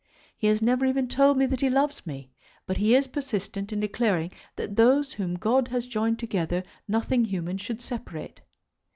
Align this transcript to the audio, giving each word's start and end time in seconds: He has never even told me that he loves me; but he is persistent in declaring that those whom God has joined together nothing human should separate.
He 0.35 0.47
has 0.47 0.63
never 0.63 0.83
even 0.87 1.07
told 1.07 1.37
me 1.37 1.45
that 1.45 1.61
he 1.61 1.69
loves 1.69 2.07
me; 2.07 2.31
but 2.65 2.77
he 2.77 2.95
is 2.95 3.05
persistent 3.05 3.71
in 3.71 3.79
declaring 3.79 4.31
that 4.55 4.75
those 4.75 5.13
whom 5.13 5.35
God 5.35 5.67
has 5.67 5.85
joined 5.85 6.17
together 6.17 6.63
nothing 6.87 7.25
human 7.25 7.59
should 7.59 7.83
separate. 7.83 8.41